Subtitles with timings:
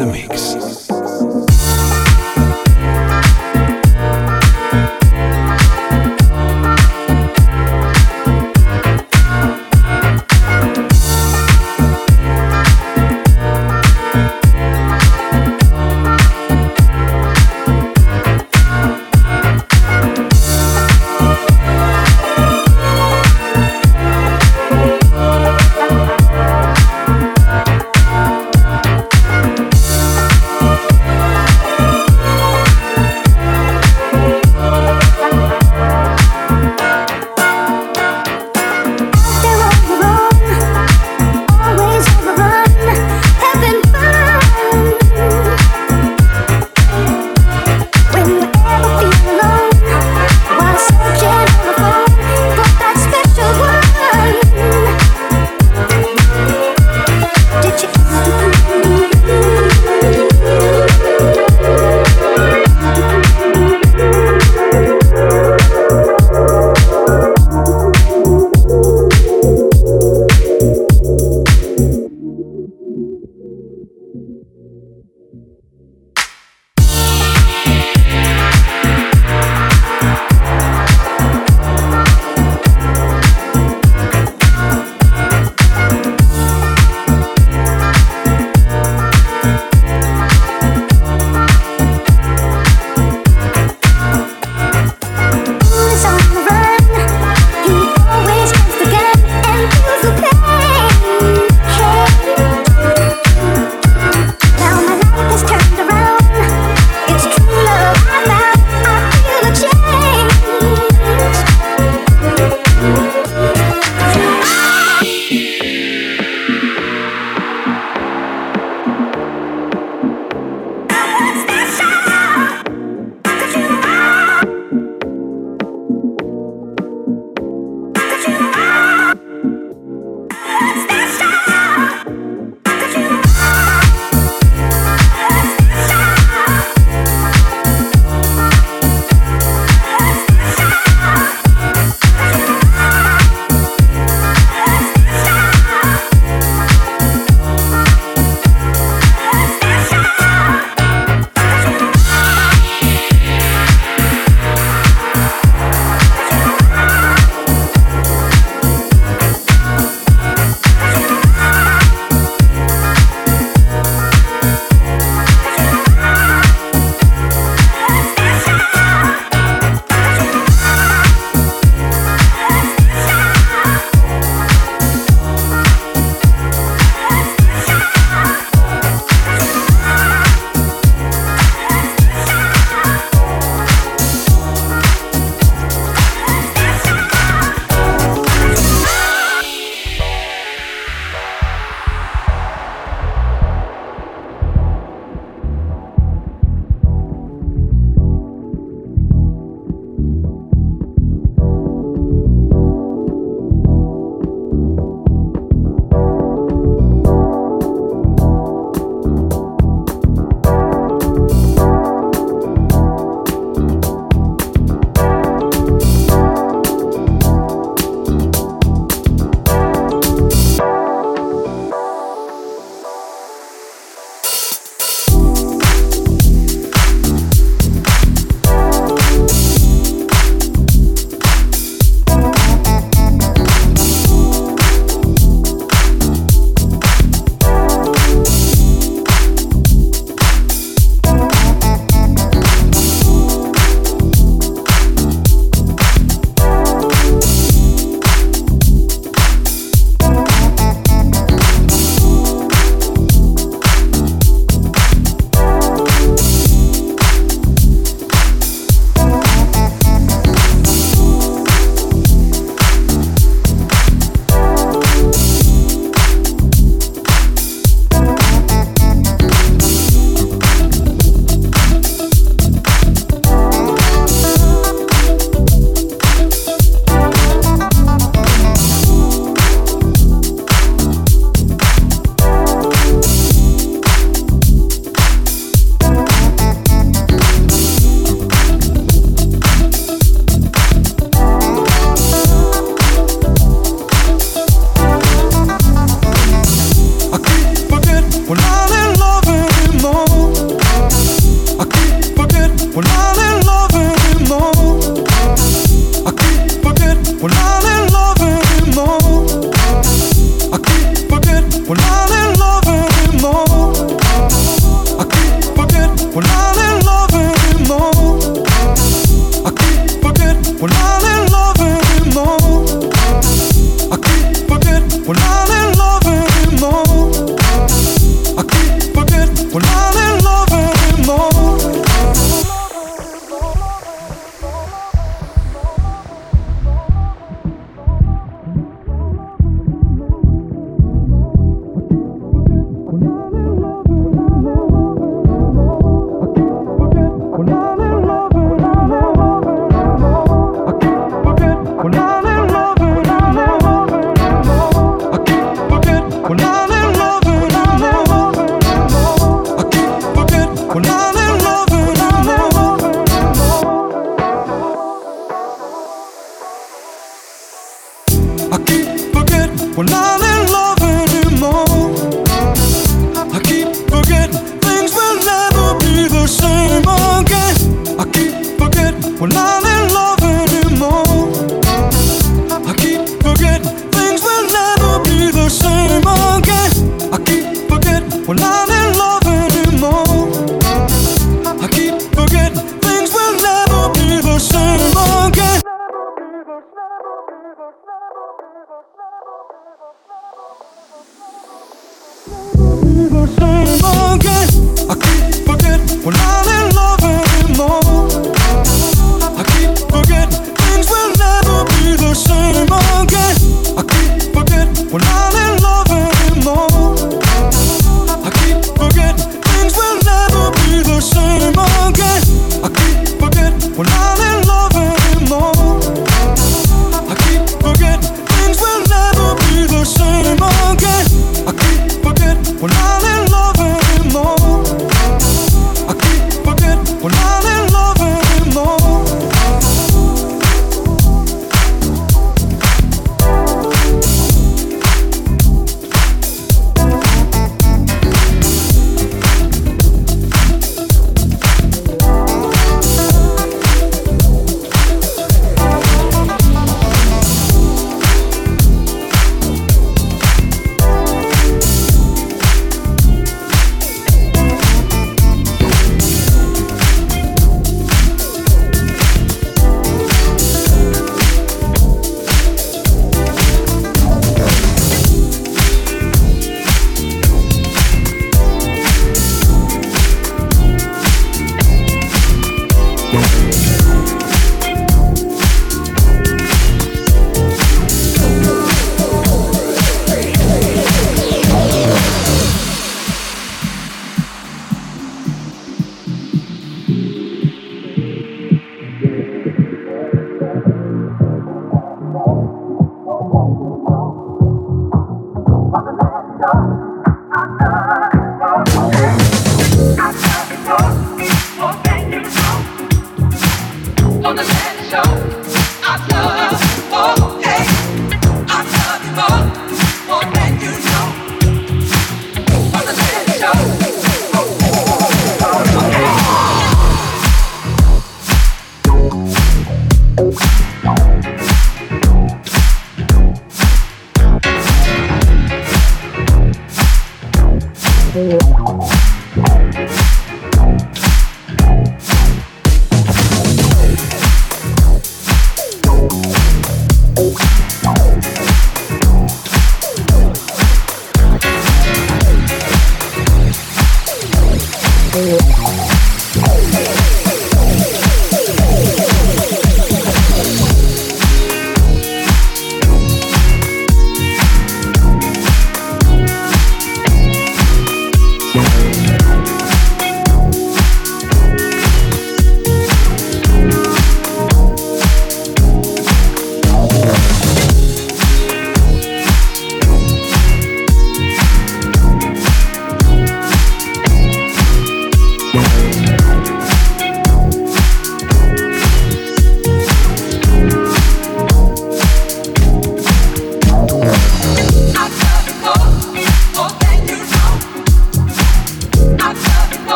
[0.00, 0.89] the mix.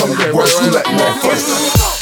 [0.00, 1.99] Some me the words, you like motherfuckers.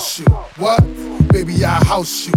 [0.00, 0.24] house you.
[0.56, 0.80] What?
[1.28, 2.32] Baby, I house you.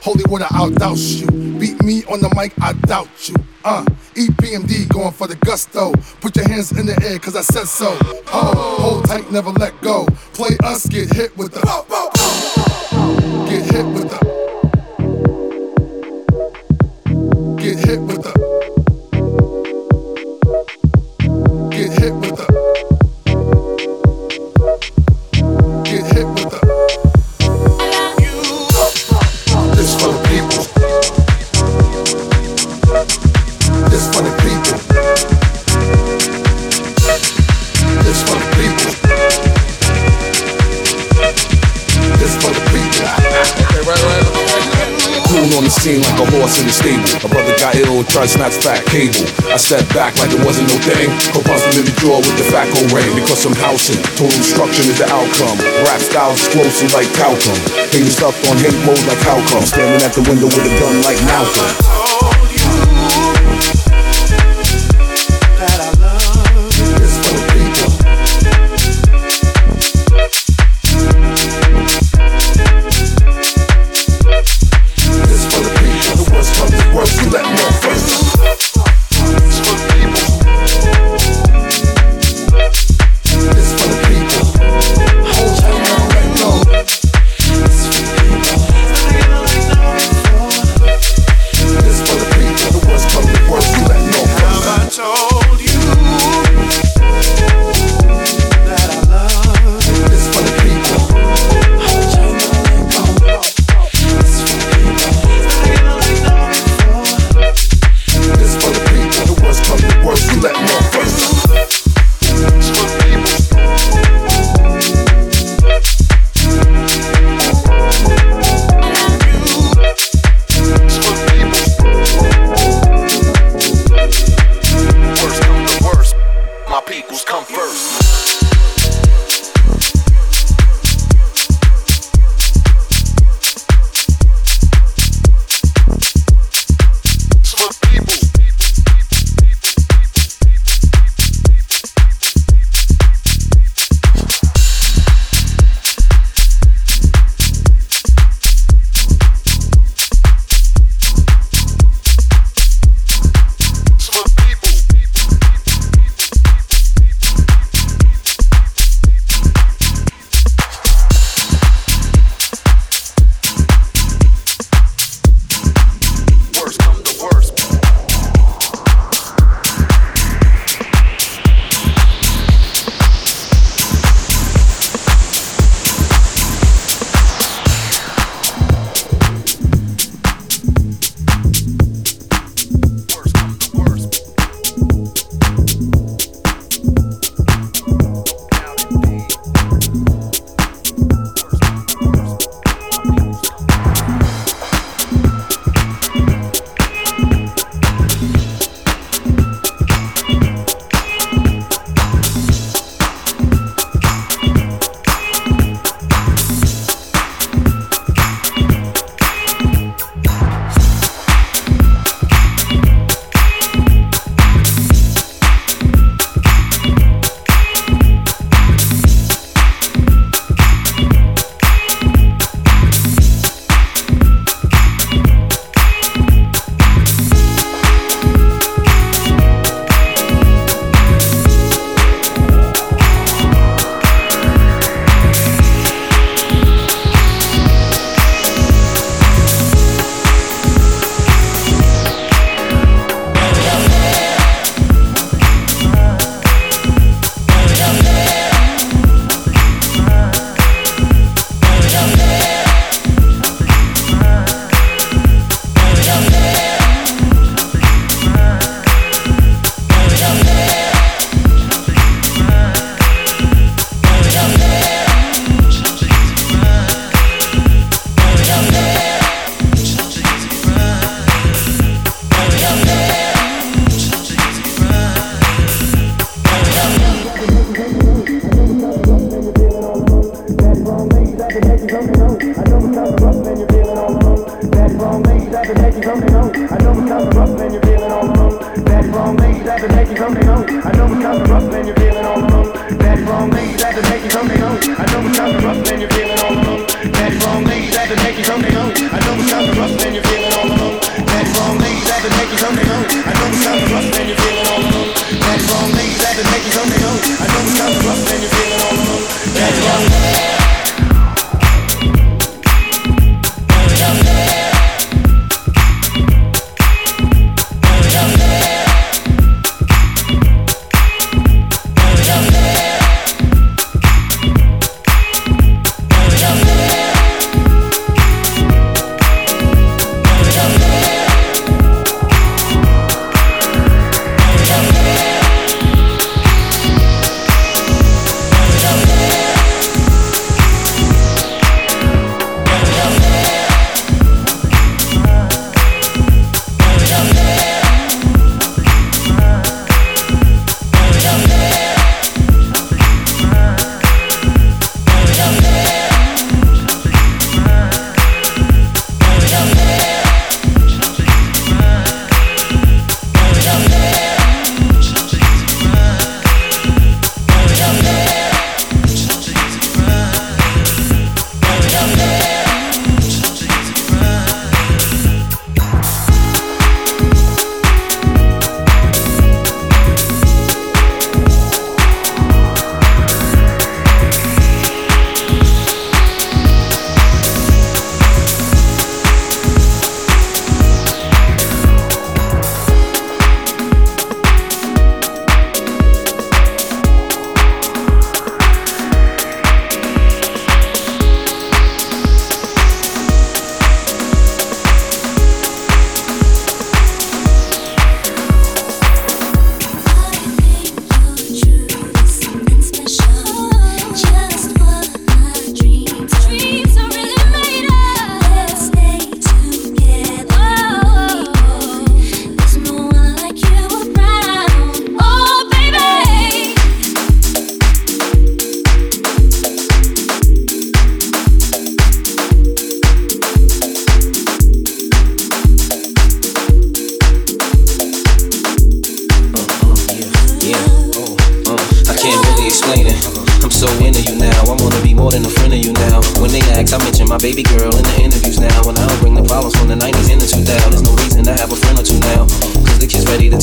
[0.00, 1.26] Holy water, I'll douse you.
[1.58, 3.34] Beat me on the mic, I doubt you.
[3.62, 5.92] Uh, EPMD going for the gusto.
[6.22, 7.94] Put your hands in the air, cause I said so.
[8.32, 10.06] Oh, hold tight, never let go.
[10.32, 11.60] Play us, get hit with the.
[13.50, 14.18] Get hit with the.
[17.58, 18.57] Get hit with the.
[46.18, 47.06] Like a horse in the stable.
[47.22, 49.22] A brother got ill, tried to snatch fat cable.
[49.50, 51.10] I stepped back like it wasn't no thing.
[51.30, 51.46] Put
[51.78, 54.02] in the jaw with the Fatco ring because I'm housing.
[54.18, 55.58] Total destruction is the outcome.
[55.86, 57.58] Rap style explosive like talcum.
[57.94, 59.62] Hating stuff on hate mode like how come.
[59.62, 62.37] Standing at the window with a gun like Malcolm.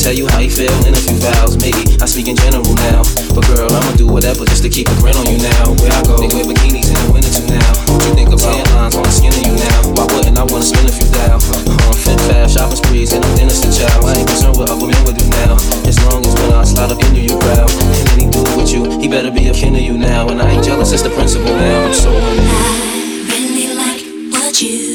[0.06, 1.58] Tell you how he feel in a few vows.
[1.58, 3.02] Maybe I speak in general now.
[3.34, 5.74] But girl, I'ma do whatever just to keep a grin on you now.
[5.82, 7.66] Where I go, they wear bikinis in the winter too now.
[7.90, 9.98] What you think about tan lines on the skin of you now?
[9.98, 11.42] Why wouldn't I wanna spend a few thou?
[11.42, 14.06] Uh, fit fast, shopping sprees, and I'm innocent child.
[14.06, 15.58] I ain't concerned what other men would do now.
[15.90, 18.86] As long as when I slide up into your crowd, and any dude with you,
[19.02, 20.30] he better be a kin to you now.
[20.30, 21.82] And I ain't jealous, it's the principle now.
[21.82, 22.54] I'm so into you.
[22.54, 24.95] I really like what you've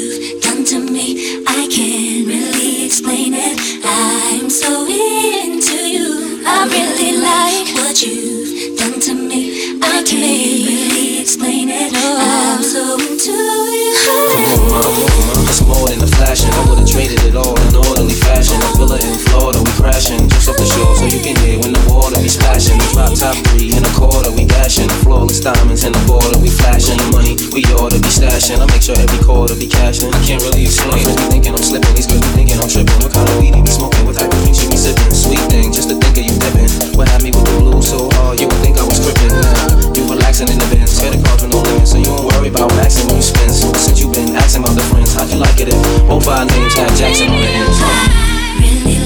[4.61, 6.45] so into you.
[6.45, 9.81] I really like what you've done to me.
[9.81, 11.93] I can't really explain it.
[11.97, 13.97] I'm so into you.
[14.05, 16.53] Come on, mama, it's more than a flashing.
[16.53, 18.61] I would've traded it all in orderly fashion.
[18.61, 21.81] A villa in Florida, crashing just off the shore, so you can hear when the
[21.89, 22.77] water be splashing.
[22.77, 24.93] The drop top three in a quarter, we dashing.
[25.01, 27.01] Flawless diamonds in the border, we flashing.
[27.01, 28.61] The money we ought to be stashing.
[28.61, 30.13] I make sure every quarter be cashing.
[30.13, 31.17] I can't really explain it.
[31.17, 32.99] Be thinking I'm slipping, these girls be thinking I'm tripping.
[33.01, 34.05] What kind of weed he be smoking?
[34.05, 35.11] What type of drink she be sipping?
[35.17, 36.71] Sweet thing, just to think of you dipping.
[36.95, 39.33] What had me with the blues so hard, you would think I was tripping.
[39.33, 42.53] Now you relaxing in the bins, credit cards with no limits, so you don't worry
[42.53, 43.51] about maxing when you spend.
[43.51, 46.45] So since you been asking about the friends, how'd you like it if both our
[46.45, 47.81] names had Jackson on the ends?
[48.61, 49.00] Really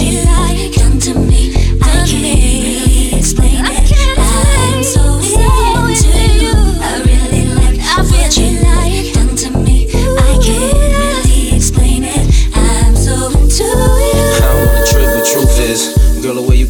[0.00, 1.54] you done to me.
[1.82, 3.07] I can't really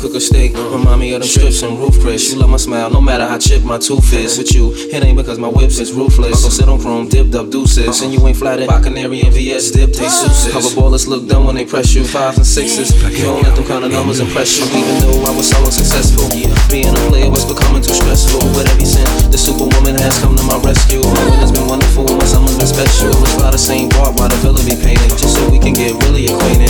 [0.09, 2.33] cook a steak remind me of them strips and Ruth's Chris.
[2.33, 4.39] You love my smile, no matter how chipped my tooth is.
[4.39, 6.41] With you, it ain't because my whips is ruthless.
[6.41, 9.71] Uncle sit on chrome, dipped up deuces, and you ain't flattered by canary and VS
[9.73, 10.49] dip they suits.
[10.53, 12.05] Cover ballers look dumb when they press you.
[12.05, 14.65] Fives and sixes, you don't let them kind of numbers impress you.
[14.73, 18.41] Even though I was so successful, being a player was becoming too stressful.
[18.57, 22.25] But ever since the superwoman has come to my rescue, my winter's been wonderful, my
[22.25, 23.13] summer's been special.
[23.13, 25.93] It's by the same bar, why the villa be painted, just so we can get
[26.05, 26.68] really acquainted.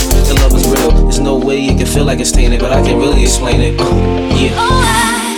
[1.99, 3.77] Feel like it's tainted, but I can really explain it.
[3.77, 3.85] Uh,
[4.33, 5.28] yeah.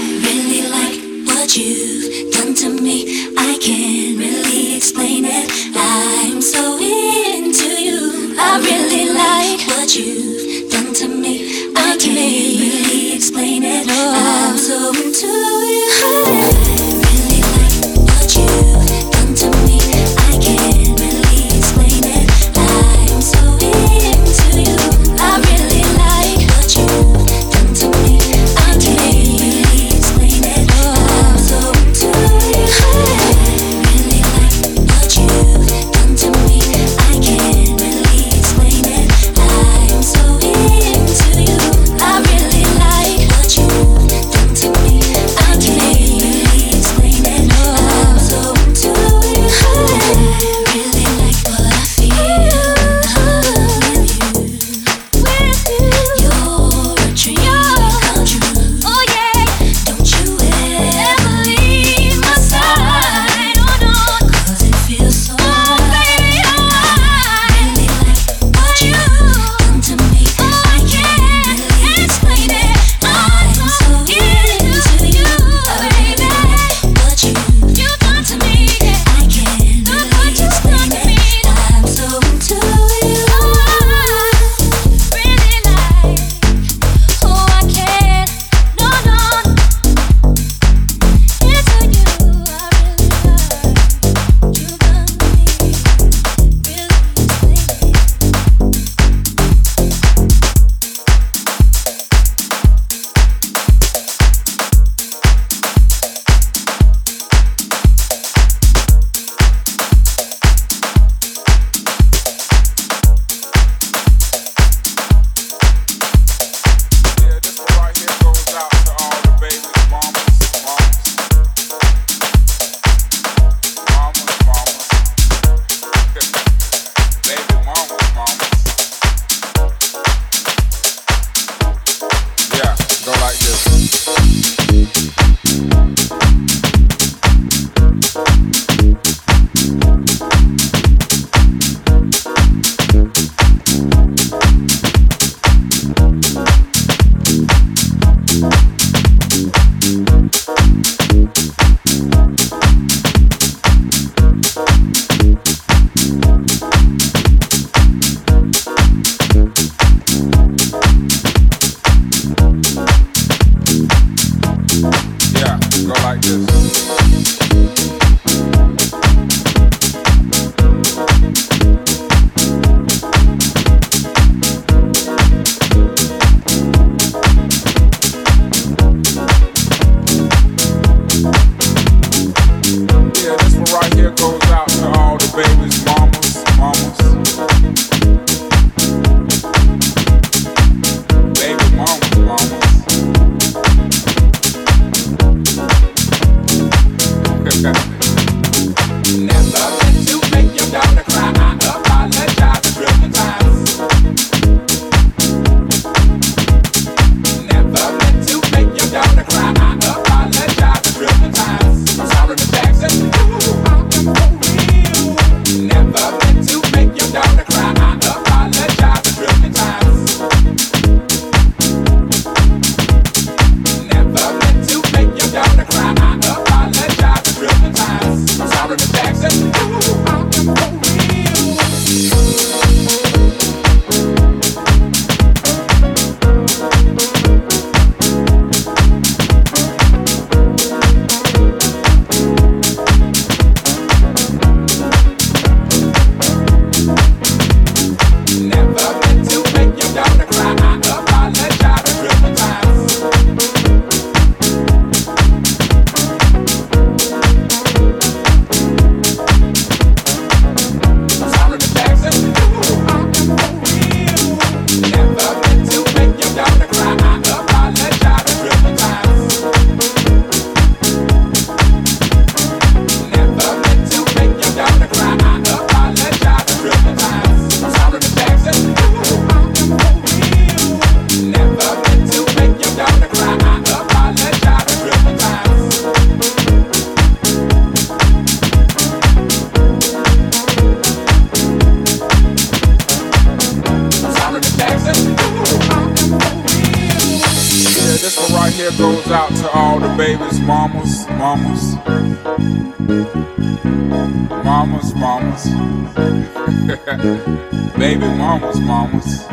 [304.44, 305.46] Mamas, mamas.
[307.78, 309.28] Baby mamas, mamas.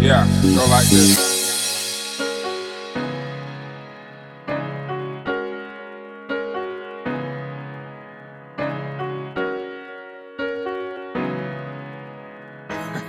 [0.00, 1.30] Yeah, go like this.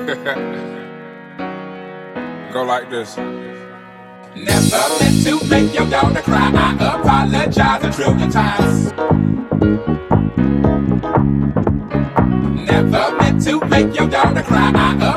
[2.52, 3.15] Go like this.
[3.17, 6.52] Never meant to make your daughter cry.
[6.54, 6.76] I
[7.52, 8.94] strategize a trillion times.
[12.66, 14.72] Never meant to make your daughter cry.
[14.74, 15.11] I